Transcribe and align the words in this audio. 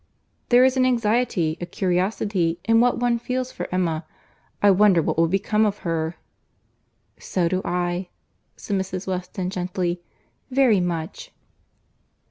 There 0.49 0.65
is 0.65 0.77
an 0.77 0.83
anxiety, 0.83 1.59
a 1.61 1.67
curiosity 1.67 2.59
in 2.63 2.79
what 2.79 2.97
one 2.97 3.19
feels 3.19 3.51
for 3.51 3.67
Emma. 3.71 4.03
I 4.59 4.71
wonder 4.71 4.99
what 4.99 5.15
will 5.15 5.27
become 5.27 5.63
of 5.63 5.77
her!" 5.85 6.15
"So 7.19 7.47
do 7.47 7.61
I," 7.63 8.09
said 8.55 8.77
Mrs. 8.81 9.05
Weston 9.05 9.51
gently, 9.51 10.01
"very 10.49 10.79
much." 10.79 11.31